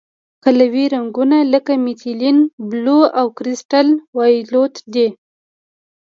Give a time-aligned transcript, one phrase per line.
[0.43, 2.37] قلوي رنګونه لکه میتیلین
[2.69, 5.07] بلو او کرسټل وایولېټ دي.